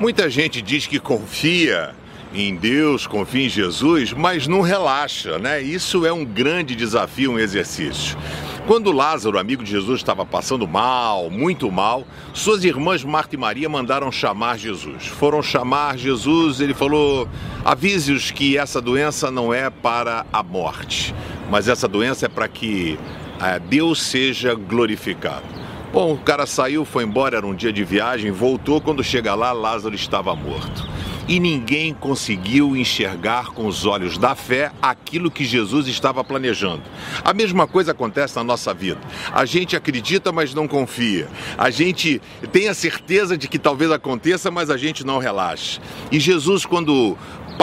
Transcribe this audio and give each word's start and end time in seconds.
Muita 0.00 0.28
gente 0.28 0.60
diz 0.60 0.88
que 0.88 0.98
confia 0.98 1.94
em 2.34 2.56
Deus, 2.56 3.06
confia 3.06 3.46
em 3.46 3.48
Jesus, 3.48 4.12
mas 4.12 4.48
não 4.48 4.60
relaxa, 4.60 5.38
né? 5.38 5.62
Isso 5.62 6.04
é 6.04 6.12
um 6.12 6.24
grande 6.24 6.74
desafio, 6.74 7.30
um 7.30 7.38
exercício. 7.38 8.18
Quando 8.66 8.90
Lázaro, 8.90 9.38
amigo 9.38 9.62
de 9.62 9.70
Jesus, 9.70 10.00
estava 10.00 10.26
passando 10.26 10.66
mal, 10.66 11.30
muito 11.30 11.70
mal, 11.70 12.04
suas 12.32 12.64
irmãs 12.64 13.04
Marta 13.04 13.36
e 13.36 13.38
Maria 13.38 13.68
mandaram 13.68 14.10
chamar 14.10 14.58
Jesus. 14.58 15.06
Foram 15.06 15.40
chamar 15.42 15.96
Jesus, 15.96 16.60
ele 16.60 16.74
falou: 16.74 17.28
avise-os 17.64 18.32
que 18.32 18.58
essa 18.58 18.80
doença 18.80 19.30
não 19.30 19.54
é 19.54 19.70
para 19.70 20.26
a 20.32 20.42
morte, 20.42 21.14
mas 21.48 21.68
essa 21.68 21.86
doença 21.86 22.26
é 22.26 22.28
para 22.28 22.48
que 22.48 22.98
é, 23.40 23.60
Deus 23.60 24.02
seja 24.02 24.54
glorificado. 24.54 25.63
Bom, 25.94 26.14
o 26.14 26.18
cara 26.18 26.44
saiu, 26.44 26.84
foi 26.84 27.04
embora, 27.04 27.36
era 27.36 27.46
um 27.46 27.54
dia 27.54 27.72
de 27.72 27.84
viagem, 27.84 28.32
voltou. 28.32 28.80
Quando 28.80 29.04
chega 29.04 29.32
lá, 29.36 29.52
Lázaro 29.52 29.94
estava 29.94 30.34
morto. 30.34 30.88
E 31.28 31.38
ninguém 31.38 31.94
conseguiu 31.94 32.76
enxergar 32.76 33.52
com 33.52 33.64
os 33.64 33.86
olhos 33.86 34.18
da 34.18 34.34
fé 34.34 34.72
aquilo 34.82 35.30
que 35.30 35.44
Jesus 35.44 35.86
estava 35.86 36.24
planejando. 36.24 36.82
A 37.22 37.32
mesma 37.32 37.68
coisa 37.68 37.92
acontece 37.92 38.34
na 38.34 38.42
nossa 38.42 38.74
vida. 38.74 39.00
A 39.32 39.44
gente 39.44 39.76
acredita, 39.76 40.32
mas 40.32 40.52
não 40.52 40.66
confia. 40.66 41.28
A 41.56 41.70
gente 41.70 42.20
tem 42.50 42.66
a 42.66 42.74
certeza 42.74 43.38
de 43.38 43.46
que 43.46 43.56
talvez 43.58 43.92
aconteça, 43.92 44.50
mas 44.50 44.70
a 44.70 44.76
gente 44.76 45.06
não 45.06 45.18
relaxa. 45.18 45.80
E 46.10 46.18
Jesus, 46.18 46.66
quando 46.66 47.16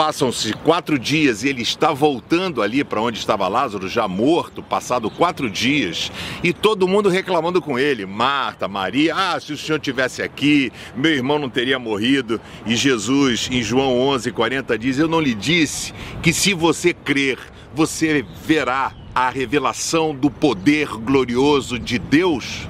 Passam-se 0.04 0.52
quatro 0.52 0.98
dias 0.98 1.44
e 1.44 1.48
ele 1.48 1.62
está 1.62 1.92
voltando 1.92 2.60
ali 2.60 2.82
para 2.82 3.00
onde 3.00 3.20
estava 3.20 3.46
Lázaro, 3.46 3.88
já 3.88 4.08
morto, 4.08 4.60
passado 4.60 5.08
quatro 5.08 5.48
dias, 5.48 6.10
e 6.42 6.52
todo 6.52 6.88
mundo 6.88 7.08
reclamando 7.08 7.62
com 7.62 7.78
ele. 7.78 8.04
Marta, 8.04 8.66
Maria, 8.66 9.14
ah, 9.14 9.38
se 9.38 9.52
o 9.52 9.56
senhor 9.56 9.78
tivesse 9.78 10.20
aqui, 10.20 10.72
meu 10.96 11.12
irmão 11.12 11.38
não 11.38 11.48
teria 11.48 11.78
morrido. 11.78 12.40
E 12.66 12.74
Jesus, 12.74 13.48
em 13.52 13.62
João 13.62 13.96
11, 13.96 14.32
40, 14.32 14.76
diz: 14.76 14.98
Eu 14.98 15.06
não 15.06 15.20
lhe 15.20 15.34
disse 15.34 15.94
que 16.20 16.32
se 16.32 16.52
você 16.52 16.92
crer, 16.92 17.38
você 17.72 18.26
verá 18.44 18.92
a 19.14 19.30
revelação 19.30 20.12
do 20.12 20.28
poder 20.28 20.88
glorioso 20.88 21.78
de 21.78 22.00
Deus? 22.00 22.66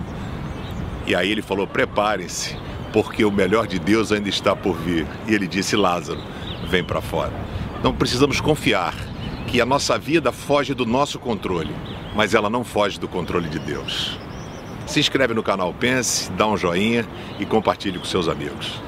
E 1.06 1.14
aí 1.14 1.30
ele 1.32 1.40
falou: 1.40 1.66
Preparem-se, 1.66 2.58
porque 2.92 3.24
o 3.24 3.32
melhor 3.32 3.66
de 3.66 3.78
Deus 3.78 4.12
ainda 4.12 4.28
está 4.28 4.54
por 4.54 4.76
vir. 4.76 5.06
E 5.26 5.32
ele 5.32 5.46
disse: 5.46 5.74
Lázaro 5.76 6.20
vem 6.72 6.82
para 6.82 7.02
fora. 7.02 7.34
Não 7.84 7.92
precisamos 7.92 8.40
confiar 8.40 8.94
que 9.46 9.60
a 9.60 9.66
nossa 9.66 9.98
vida 9.98 10.32
foge 10.32 10.72
do 10.72 10.86
nosso 10.86 11.18
controle, 11.18 11.74
mas 12.16 12.32
ela 12.32 12.48
não 12.48 12.64
foge 12.64 12.98
do 12.98 13.06
controle 13.06 13.46
de 13.46 13.58
Deus. 13.58 14.18
Se 14.86 14.98
inscreve 14.98 15.34
no 15.34 15.42
canal 15.42 15.74
Pense, 15.74 16.32
dá 16.32 16.46
um 16.46 16.56
joinha 16.56 17.06
e 17.38 17.44
compartilhe 17.44 17.98
com 17.98 18.06
seus 18.06 18.26
amigos. 18.26 18.82